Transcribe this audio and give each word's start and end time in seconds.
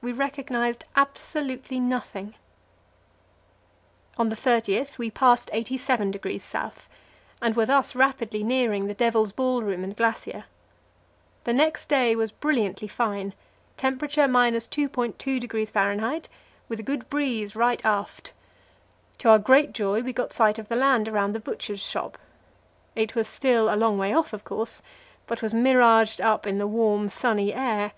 We 0.00 0.10
recognized 0.10 0.86
absolutely 1.04 1.78
nothing. 1.80 2.34
On 4.16 4.30
the 4.30 4.34
30th 4.34 4.96
we 4.96 5.10
passed 5.10 5.50
87° 5.52 6.54
S., 6.54 6.88
and 7.42 7.54
were 7.54 7.66
thus 7.66 7.94
rapidly 7.94 8.42
nearing 8.42 8.86
the 8.86 8.94
Devil's 8.94 9.32
Ballroom 9.34 9.84
and 9.84 9.94
Glacier. 9.94 10.44
The 11.44 11.52
next 11.52 11.90
day 11.90 12.16
was 12.16 12.32
brilliantly 12.32 12.88
fine 12.88 13.34
temperature 13.76 14.22
2.2° 14.26 15.72
F. 16.16 16.22
with 16.70 16.80
a 16.80 16.82
good 16.82 17.10
breeze 17.10 17.54
right 17.54 17.84
aft. 17.84 18.32
To 19.18 19.28
our 19.28 19.38
great 19.38 19.74
joy, 19.74 20.00
we 20.00 20.14
got 20.14 20.32
sight 20.32 20.58
of 20.58 20.68
the 20.68 20.76
land 20.76 21.06
around 21.06 21.34
the 21.34 21.38
Butcher's 21.38 21.82
Shop. 21.84 22.16
It 22.94 23.14
was 23.14 23.28
still 23.28 23.68
a 23.70 23.76
long 23.76 23.98
way 23.98 24.14
off, 24.14 24.32
of 24.32 24.42
course, 24.42 24.80
but 25.26 25.42
was 25.42 25.52
miraged 25.52 26.22
up 26.24 26.46
in 26.46 26.56
the 26.56 26.66
warm, 26.66 27.10
sunny 27.10 27.52
air. 27.52 27.92